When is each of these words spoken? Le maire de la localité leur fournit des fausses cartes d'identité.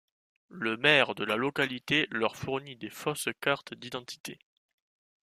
Le 0.49 0.77
maire 0.77 1.13
de 1.13 1.23
la 1.23 1.35
localité 1.35 2.07
leur 2.09 2.35
fournit 2.35 2.75
des 2.75 2.89
fausses 2.89 3.29
cartes 3.39 3.75
d'identité. 3.75 4.39